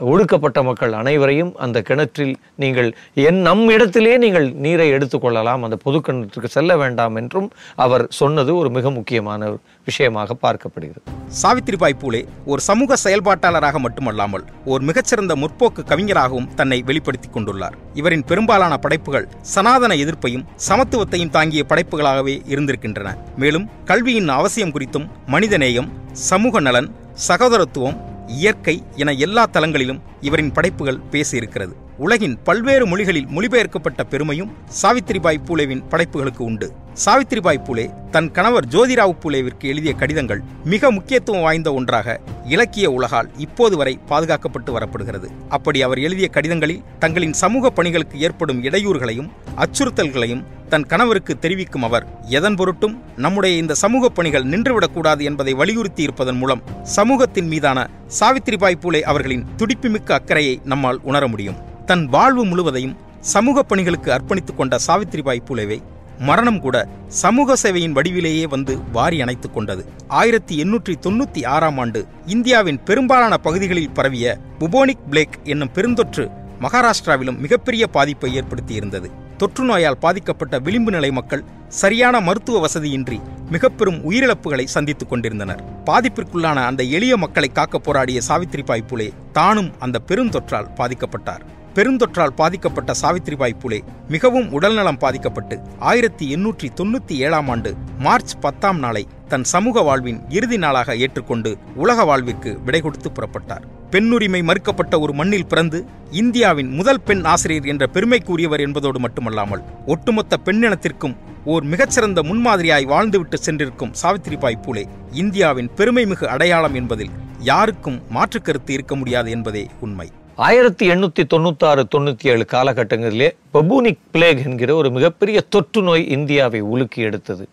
ஒடுக்கப்பட்ட 0.00 0.62
மக்கள் 0.62 0.92
அனைவரையும் 0.92 1.56
அந்த 1.56 1.82
கிணற்றில் 1.82 2.36
நீங்கள் 2.56 2.94
என் 3.14 3.40
நம் 3.40 3.68
இடத்திலே 3.68 4.18
நீங்கள் 4.18 4.52
நீரை 4.52 4.92
எடுத்துக்கொள்ளலாம் 4.92 5.62
அந்த 5.66 5.76
பொது 5.76 5.98
கிணற்றுக்கு 5.98 6.50
செல்ல 6.56 6.76
வேண்டாம் 6.76 7.16
என்றும் 7.16 7.50
அவர் 7.76 8.06
சொன்னது 8.08 8.56
ஒரு 8.56 8.70
மிக 8.70 8.90
முக்கியமான 8.90 9.50
விஷயமாக 9.84 10.36
பார்க்கப்படுகிறது. 10.42 11.06
சாவித்திரிபாய் 11.42 11.98
பூலே 12.02 12.26
ஒரு 12.44 12.60
சமூக 12.60 12.96
செயல்பாட்டாளராக 13.04 13.78
மட்டுமல்லாமல் 13.78 14.44
ஒரு 14.64 14.84
மிகச்சிறந்த 14.84 15.34
முற்போக்கு 15.34 15.82
கவிஞராகவும் 15.84 16.54
தன்னை 16.54 16.82
வெளிப்படுத்திக் 16.82 17.36
கொண்டுள்ளார். 17.36 17.76
இவரின் 17.94 18.24
பெரும்பாலான 18.24 18.76
படைப்புகள் 18.76 19.28
சனாதன 19.40 19.94
எதிர்ப்பையும் 19.94 20.46
சமத்துவத்தையும் 20.68 21.30
தாங்கிய 21.30 21.64
படைப்புகளாகவே 21.68 22.40
இருந்திருக்கின்றன. 22.46 23.16
மேலும் 23.36 23.68
கல்வியின் 23.84 24.28
அவசியம் 24.28 24.72
குறித்தும் 24.72 25.08
மனிதநேயம் 25.26 25.88
சமூக 26.12 26.60
நலன் 26.60 26.90
சகோதரத்துவம் 27.28 28.12
இயற்கை 28.26 28.82
என 28.96 29.12
எல்லா 29.12 29.46
தளங்களிலும் 29.52 30.00
இவரின் 30.20 30.52
படைப்புகள் 30.52 31.02
பேசியிருக்கிறது. 31.10 31.74
உலகின் 31.98 32.42
பல்வேறு 32.42 32.86
மொழிகளில் 32.86 33.26
மொழிபெயர்க்கப்பட்ட 33.26 34.02
பெருமையும் 34.02 34.52
சாவித்திரிபாய் 34.82 35.44
பூலேவின் 35.48 35.82
படைப்புகளுக்கு 35.90 36.38
உண்டு. 36.38 36.72
சாவித்திரிபாய் 37.04 37.60
பூலே 37.66 38.10
தன் 38.10 38.30
கணவர் 38.30 38.66
ஜோதிராவ் 38.66 39.14
பூலேவிற்கு 39.22 39.60
எழுதிய 39.60 39.94
கடிதங்கள் 39.94 40.40
மிக 40.64 40.90
முக்கியத்துவம் 40.90 41.42
வாய்ந்த 41.42 41.72
ஒன்றாக 41.74 42.20
இலக்கிய 42.44 42.90
உலகால் 42.90 43.28
இப்போது 43.36 43.76
வரை 43.76 43.98
பாதுகாக்கப்பட்டு 44.08 44.70
வரப்படுகிறது. 44.76 45.28
அப்படி 45.48 45.82
அவர் 45.82 45.98
எழுதிய 45.98 46.28
கடிதங்களில் 46.28 46.82
தங்களின் 46.98 47.32
சமூக 47.32 47.70
பணிகளுக்கு 47.70 48.18
ஏற்படும் 48.18 48.62
இடையூறுகளையும் 48.62 49.30
அச்சுறுத்தல்களையும் 49.56 50.44
தன் 50.68 50.86
கணவருக்கு 50.86 51.38
தெரிவிக்கும் 51.38 51.82
அவர் 51.82 52.06
எதன் 52.28 52.54
பொருட்டும் 52.54 53.02
நம்முடைய 53.16 53.56
இந்த 53.56 53.74
சமூக 53.74 54.08
பணிகள் 54.08 54.44
நின்றுவிடக்கூடாது 54.44 55.20
என்பதை 55.20 55.54
வலியுறுத்தி 55.54 56.02
இருப்பதன் 56.02 56.36
மூலம் 56.36 56.62
சமூகத்தின் 56.82 57.46
மீதான 57.46 57.90
சாவித்திரிபாய் 58.20 58.82
பூலே 58.82 59.00
அவர்களின் 59.00 59.46
துடிப்புமிக்க 59.56 60.14
அக்கறையை 60.14 60.60
நம்மால் 60.64 61.00
உணர 61.02 61.28
முடியும். 61.28 61.72
தன் 61.86 62.06
வாழ்வு 62.06 62.44
முழுவதையும் 62.44 62.96
சமூக 63.20 63.62
பணிகளுக்கு 63.62 64.10
அர்ப்பணித்துக் 64.12 64.56
கொண்ட 64.56 64.76
சாவித்ரிபாய் 64.86 65.46
பூலேவை 65.48 65.78
மரணம் 66.18 66.60
கூட 66.60 66.88
சமூக 67.08 67.56
சேவையின் 67.62 67.96
வடிவிலேயே 67.96 68.48
வந்து 68.48 68.90
வாரி 68.92 69.20
அணைத்துக் 69.20 69.54
கொண்டது. 69.54 69.86
ஆயிரத்தி 70.08 70.62
எண்ணூற்றி 70.62 70.94
தொண்ணூத்தி 71.00 71.46
ஆறாம் 71.46 71.78
ஆண்டு 71.78 72.06
இந்தியாவின் 72.26 72.82
பெரும்பாலான 72.82 73.36
பகுதிகளில் 73.36 73.90
பரவிய 73.90 74.38
புபோனிக் 74.58 75.04
பிளேக் 75.10 75.36
என்னும் 75.44 75.70
பெருந்தொற்று 75.74 76.30
மகாராஷ்டிராவிலும் 76.60 77.38
மிகப்பெரிய 77.38 77.86
பாதிப்பை 77.86 78.40
ஏற்படுத்தியிருந்தது. 78.40 79.10
தொற்று 79.36 79.64
நோயால் 79.64 79.98
பாதிக்கப்பட்ட 79.98 80.58
விளிம்பு 80.58 80.90
நிலை 80.90 81.10
மக்கள் 81.10 81.44
சரியான 81.68 82.20
மருத்துவ 82.20 82.66
வசதியின்றி 82.66 83.20
மிக 83.50 83.68
பெரும் 83.68 84.10
உயிரிழப்புகளை 84.10 84.64
சந்தித்துக் 84.64 85.08
கொண்டிருந்தனர். 85.08 85.64
பாதிப்பிற்குள்ளான 85.86 86.54
அந்த 86.54 86.82
எளிய 86.82 87.16
மக்களை 87.16 87.48
காக்க 87.52 87.78
போராடிய 87.78 88.20
சாவித்திரிபாய் 88.28 88.88
புலே 88.88 89.12
தானும் 89.32 89.72
அந்த 89.78 90.00
பெருந்தொற்றால் 90.08 90.70
பாதிக்கப்பட்டார். 90.76 91.44
பெருந்தொற்றால் 91.74 92.34
பாதிக்கப்பட்ட 92.36 92.92
சாவித்திரிபாய் 93.02 93.60
புலே 93.62 93.78
மிகவும் 94.08 94.52
உடல்நலம் 94.52 94.98
பாதிக்கப்பட்டு 94.98 95.60
ஆயிரத்தி 95.78 96.34
எண்ணூற்றி 96.34 96.68
தொண்ணூத்தி 96.80 97.14
ஏழாம் 97.26 97.48
ஆண்டு 97.48 97.74
மார்ச் 97.98 98.34
பத்தாம் 98.40 98.78
நாளை 98.78 99.06
தன் 99.28 99.44
சமூக 99.44 99.80
வாழ்வின் 99.80 100.20
இறுதி 100.28 100.58
நாளாக 100.58 100.96
ஏற்றுக்கொண்டு 100.96 101.56
உலக 101.74 102.04
வாழ்விற்கு 102.04 102.60
விடை 102.64 102.80
கொடுத்து 102.80 103.10
புறப்பட்டார். 103.10 103.64
பெண்ணுரிமை 103.90 104.40
மறுக்கப்பட்ட 104.42 105.00
ஒரு 105.00 105.12
மண்ணில் 105.12 105.46
பிறந்து 105.46 105.84
இந்தியாவின் 106.10 106.70
முதல் 106.70 107.00
பெண் 107.00 107.24
ஆசிரியர் 107.24 107.66
என்ற 107.66 107.86
பெருமைக்குரியவர் 107.92 108.60
என்பதோடு 108.60 108.98
மட்டுமல்லாமல் 108.98 109.62
ஒட்டுமொத்த 109.86 110.38
பெண்ணினத்திற்கும் 110.44 111.16
ஓர் 111.44 111.64
மிகச்சிறந்த 111.64 112.22
முன்மாதிரியாய் 112.22 112.90
வாழ்ந்துவிட்டு 112.92 113.34
சென்றிருக்கும் 113.34 113.94
சாவித்திரிபாய் 114.02 114.62
பூலே 114.62 114.84
இந்தியாவின் 115.12 115.70
பெருமைமிகு 115.76 116.24
அடையாளம் 116.24 116.74
என்பதில் 116.74 117.14
யாருக்கும் 117.38 118.02
மாற்றுக் 118.08 118.44
கருத்து 118.44 118.72
இருக்க 118.72 118.96
முடியாது 118.96 119.30
என்பதே 119.30 119.66
உண்மை. 119.80 120.10
ஆயிரத்தி 120.36 120.84
எண்ணூற்றி 120.92 121.22
தொண்ணூத்தாறு 121.32 121.82
தொண்ணூற்றி 121.94 122.26
ஏழு 122.32 122.44
காலகட்டங்களிலே 122.52 123.26
பபூனிக் 123.54 124.00
பிளேக் 124.14 124.40
என்கிற 124.44 124.70
ஒரு 124.74 124.88
மிகப்பெரிய 124.90 125.38
தொற்று 125.54 125.82
நோய் 125.82 126.08
இந்தியாவை 126.08 126.60
உலுக்கி 126.60 127.00
எடுத்தது. 127.02 127.44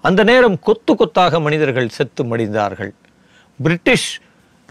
அந்த 0.00 0.20
நேரம் 0.24 0.58
கொத்து 0.58 0.94
கொத்தாக 0.94 1.40
மனிதர்கள் 1.40 1.88
செத்து 1.88 2.24
மடிந்தார்கள். 2.24 2.92
பிரிட்டிஷ் 3.58 4.10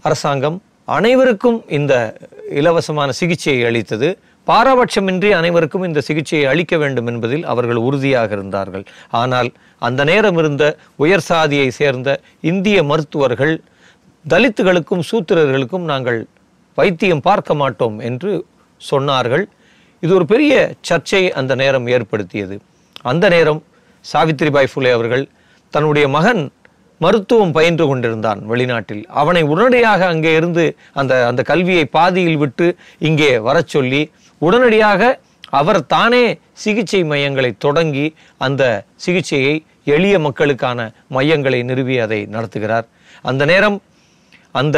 அரசாங்கம் 0.01 0.57
அனைவருக்கும் 0.97 1.59
இந்த 1.77 1.93
இலவசமான 2.59 3.09
சிகிச்சையை 3.19 3.65
அளித்தது. 3.69 4.09
பாரபட்சமின்றி 4.47 5.31
அனைவருக்கும் 5.39 5.83
இந்த 5.83 6.01
சிகிச்சையை 6.07 6.47
அளிக்க 6.53 6.77
வேண்டும் 6.77 7.07
என்பதில் 7.07 7.43
அவர்கள் 7.43 7.81
உறுதியாக 7.87 8.31
இருந்தார்கள். 8.37 8.85
ஆனால் 9.21 9.49
அந்த 9.87 10.03
நேரம் 10.11 10.37
இருந்த 10.37 10.63
உயர் 10.95 11.25
சாதியை 11.31 11.69
சேர்ந்த 11.71 12.19
இந்திய 12.51 12.83
மருத்துவர்கள் 12.83 13.53
தலித்துகளுக்கும் 14.25 15.05
சூத்திரர்களுக்கும் 15.11 15.87
நாங்கள் 15.91 16.21
வைத்தியம் 16.77 17.25
பார்க்க 17.27 17.53
மாட்டோம் 17.61 17.97
என்று 18.09 18.31
சொன்னார்கள். 18.81 19.45
இது 20.03 20.11
ஒரு 20.19 20.25
பெரிய 20.31 20.53
சர்ச்சையை 20.89 21.29
அந்த 21.39 21.53
நேரம் 21.61 21.85
ஏற்படுத்தியது. 21.95 22.55
அந்த 23.11 23.25
நேரம் 23.35 23.61
சாவித்திரிபாய் 24.05 24.71
ஃபுலே 24.71 24.91
அவர்கள் 24.97 25.23
தன்னுடைய 25.73 26.05
மகன் 26.15 26.43
மருத்துவம் 27.01 27.53
பயின்று 27.57 27.85
கொண்டிருந்தான் 27.89 28.41
வெளிநாட்டில். 28.51 29.03
அவனை 29.21 29.41
உடனடியாக 29.51 30.01
அங்கே 30.13 30.31
இருந்து 30.39 30.65
அந்த 30.99 31.13
அந்த 31.29 31.41
கல்வியை 31.51 31.85
பாதியில் 31.97 32.39
விட்டு 32.43 32.67
இங்கே 33.09 33.31
வரச் 33.47 33.71
சொல்லி 33.75 34.01
உடனடியாக 34.41 35.01
அவர் 35.59 35.79
தானே 35.95 36.23
சிகிச்சை 36.63 37.01
மையங்களை 37.11 37.51
தொடங்கி 37.65 38.05
அந்த 38.45 38.63
சிகிச்சையை 39.05 39.55
எளிய 39.95 40.15
மக்களுக்கான 40.25 40.79
மையங்களை 41.15 41.59
நிறுவி 41.69 41.95
அதை 42.05 42.19
நடத்துகிறார். 42.35 42.85
அந்த 43.29 43.43
நேரம் 43.51 43.77
அந்த 44.61 44.77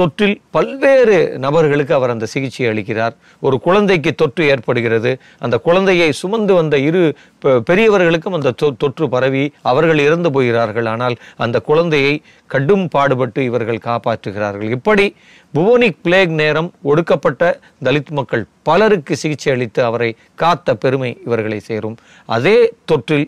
தொற்றில் 0.00 0.40
பல்வேறு 0.50 1.38
நபர்களுக்கு 1.38 1.94
அவர் 1.94 2.10
அந்த 2.10 2.26
சிகிச்சை 2.26 2.66
அளிக்கிறார். 2.66 3.14
ஒரு 3.40 3.60
குழந்தைக்கு 3.60 4.14
தொற்று 4.14 4.46
ஏற்படுகிறது. 4.46 5.18
அந்த 5.38 5.58
குழந்தையை 5.58 6.12
சுமந்து 6.12 6.54
வந்த 6.54 6.78
இரு 6.78 7.14
பெ- 7.44 7.58
பெரியவர்களுக்கும் 7.58 8.32
அந்த 8.32 8.50
தொற்று 8.78 9.08
பரவி 9.08 9.52
அவர்கள் 9.62 9.98
இறந்து 9.98 10.32
போகிறார்கள். 10.32 10.86
ஆனால் 10.86 11.16
அந்த 11.36 11.60
குழந்தையை 11.60 12.22
கடும் 12.46 12.88
பாடுபட்டு 12.88 13.44
இவர்கள் 13.44 13.80
காப்பாற்றுகிறார்கள். 13.84 14.70
இப்படி 14.70 15.16
புவனிக் 15.52 16.02
பிளேக் 16.02 16.30
நேரம் 16.30 16.72
ஒடுக்கப்பட்ட 16.82 17.58
தலித் 17.84 18.10
மக்கள் 18.10 18.44
பலருக்கு 18.62 19.16
சிகிச்சை 19.16 19.52
அளித்து 19.52 19.84
அவரை 19.84 20.16
காத்த 20.34 20.74
பெருமை 20.74 21.18
இவர்களை 21.26 21.60
சேரும். 21.60 21.96
அதே 22.26 22.72
தொற்றில் 22.92 23.26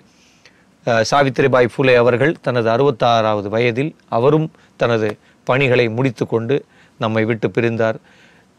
அஹ், 0.86 1.04
சாவித்திரிபாய் 1.10 1.68
ஃபுலே 1.76 1.94
அவர்கள் 1.94 2.36
தனது 2.42 2.70
அறுபத்தாறாவது 2.70 3.48
வயதில் 3.48 3.94
அவரும் 4.08 4.50
தனது 4.76 5.16
பணிகளை 5.44 5.88
முடித்துக்கொண்டு 5.88 6.64
நம்மை 6.98 7.24
விட்டு 7.24 7.50
பிரிந்தார். 7.50 7.98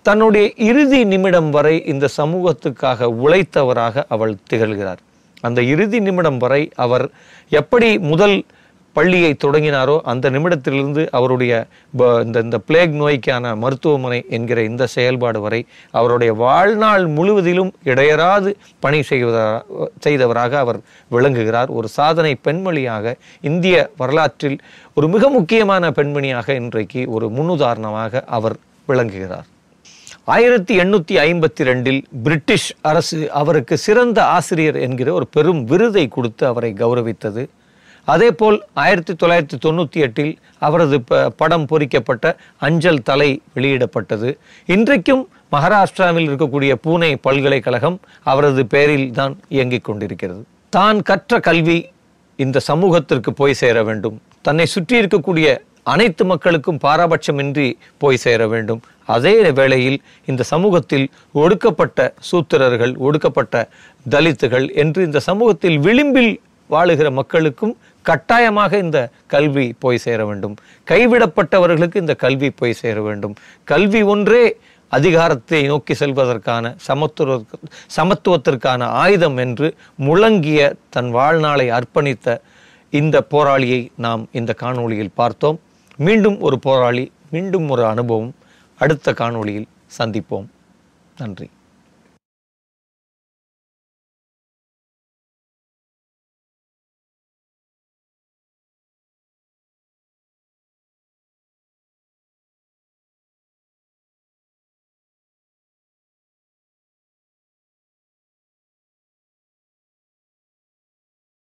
தன்னுடைய 0.05 0.53
இறுதி 0.57 1.03
நிமிடம் 1.03 1.49
வரை 1.49 1.85
இந்த 1.85 2.07
சமூகத்துக்காக 2.17 3.09
உழைத்தவராக 3.25 4.03
அவள் 4.09 4.35
திகழ்கிறார். 4.49 5.01
அந்த 5.41 5.61
இறுதி 5.61 5.99
நிமிடம் 5.99 6.37
வரை 6.37 6.71
அவர் 6.75 7.09
எப்படி 7.49 7.99
முதல் 7.99 8.45
பள்ளியை 8.95 9.35
தொடங்கினாரோ 9.43 9.99
அந்த 10.03 10.29
நிமிடத்திலிருந்து 10.29 11.07
அவருடைய 11.11 11.53
ப- 11.97 12.21
இந்த 12.23 12.39
இந்த 12.39 12.57
பிளேக் 12.57 12.93
நோய்க்கான 12.93 13.55
மருத்துவமனை 13.55 14.25
என்கிற 14.29 14.63
இந்த 14.63 14.87
செயல்பாடு 14.87 15.39
வரை 15.39 15.65
அவருடைய 15.91 16.33
வாழ்நாள் 16.33 17.05
முழுவதிலும் 17.07 17.71
இடையராது 17.85 18.53
பணி 18.79 18.99
செய்வதா 18.99 19.63
செய்தவராக 20.05 20.51
அவர் 20.51 20.79
விளங்குகிறார். 21.07 21.67
ஒரு 21.67 21.87
சாதனை 21.87 22.37
பெண்மொழியாக 22.43 23.15
இந்திய 23.41 23.89
வரலாற்றில் 23.97 24.57
ஒரு 24.95 25.07
மிக 25.07 25.29
முக்கியமான 25.29 25.89
பெண்மணியாக 25.89 26.49
இன்றைக்கு 26.49 27.09
ஒரு 27.09 27.27
முன்னுதாரணமாக 27.27 28.21
அவர் 28.25 28.55
விளங்குகிறார். 28.85 29.45
ஆயிரத்தி 30.23 30.79
எண்ணூற்றி 30.79 31.17
ஐம்பத்தி 31.17 31.61
ரெண்டில் 31.61 32.01
பிரிட்டிஷ் 32.23 32.73
அரசு 32.81 33.31
அவருக்கு 33.31 33.77
சிறந்த 33.77 34.25
ஆசிரியர் 34.25 34.75
என்கிற 34.75 35.13
ஒரு 35.13 35.27
பெரும் 35.27 35.63
விருதை 35.63 36.07
கொடுத்து 36.07 36.47
அவரை 36.47 36.73
கௌரவித்தது. 36.73 37.45
அதேபோல் 38.13 38.57
ஆயிரத்தி 38.83 39.13
தொள்ளாயிரத்தி 39.21 39.57
தொண்ணூற்றி 39.65 39.99
எட்டில் 40.05 40.33
அவரது 40.67 40.97
படம் 41.41 41.65
பொறிக்கப்பட்ட 41.71 42.25
அஞ்சல் 42.67 43.01
தலை 43.09 43.29
வெளியிடப்பட்டது. 43.55 44.29
இன்றைக்கும் 44.75 45.23
மகாராஷ்டிராவில் 45.55 46.27
இருக்கக்கூடிய 46.29 46.73
பூனே 46.85 47.11
பல்கலைக்கழகம் 47.27 47.97
அவரது 48.31 48.63
பெயரில் 48.73 49.07
தான் 49.19 49.35
இயங்கிக் 49.55 49.87
கொண்டிருக்கிறது. 49.87 50.41
தான் 50.77 50.99
கற்ற 51.09 51.39
கல்வி 51.49 51.77
இந்த 52.45 52.57
சமூகத்திற்கு 52.69 53.31
போய் 53.39 53.59
சேர 53.63 53.83
வேண்டும். 53.89 54.17
தன்னை 54.47 54.65
சுற்றி 54.75 54.95
இருக்கக்கூடிய 55.01 55.47
அனைத்து 55.93 56.23
மக்களுக்கும் 56.31 56.79
பாரபட்சமின்றி 56.85 57.67
போய் 58.03 58.23
சேர 58.25 58.41
வேண்டும். 58.53 58.81
அதே 59.15 59.35
வேளையில் 59.59 59.99
இந்த 60.31 60.43
சமூகத்தில் 60.53 61.05
ஒடுக்கப்பட்ட 61.41 62.07
சூத்திரர்கள் 62.29 62.93
ஒடுக்கப்பட்ட 63.07 63.55
தலித்துகள் 64.13 64.65
என்று 64.83 65.01
இந்த 65.07 65.19
சமூகத்தில் 65.29 65.77
விளிம்பில் 65.87 66.33
வாழுகிற 66.73 67.07
மக்களுக்கும் 67.19 67.73
கட்டாயமாக 68.09 68.77
இந்த 68.85 68.99
கல்வி 69.33 69.65
போய் 69.83 70.03
சேர 70.05 70.19
வேண்டும். 70.25 70.55
கைவிடப்பட்டவர்களுக்கு 70.91 71.97
இந்த 72.03 72.13
கல்வி 72.23 72.49
போய் 72.59 72.79
சேர 72.83 72.97
வேண்டும். 73.01 73.35
கல்வி 73.63 74.01
ஒன்றே 74.13 74.45
அதிகாரத்தை 74.89 75.59
நோக்கி 75.71 75.93
செல்வதற்கான 75.93 76.73
சமத்துவ 76.87 77.37
சமத்துவத்திற்கான 77.97 78.83
ஆயுதம் 79.03 79.37
என்று 79.45 79.67
முழங்கிய 80.07 80.59
தன் 80.89 81.09
வாழ்நாளை 81.17 81.67
அர்ப்பணித்த 81.77 82.37
இந்த 82.99 83.23
போராளியை 83.31 83.81
நாம் 84.05 84.23
இந்த 84.31 84.51
காணொளியில் 84.61 85.15
பார்த்தோம். 85.21 85.59
மீண்டும் 85.97 86.37
ஒரு 86.47 86.59
போராளி 86.59 87.05
மீண்டும் 87.31 87.67
ஒரு 87.69 87.83
அனுபவம். 87.85 88.33
அடுத்த 88.79 89.13
காணொளியில் 89.21 89.67
சந்திப்போம். 89.97 90.47
நன்றி. 91.17 91.47